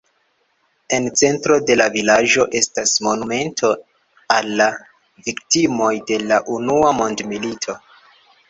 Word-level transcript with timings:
En 0.97 1.09
centro 1.19 1.57
de 1.71 1.75
la 1.81 1.85
vilaĝo 1.95 2.45
estas 2.61 2.95
monumento 3.09 3.71
al 4.39 4.51
la 4.63 4.71
viktimoj 5.29 5.93
de 6.09 6.21
la 6.33 6.43
unua 6.57 6.91
mondmilito. 7.03 7.79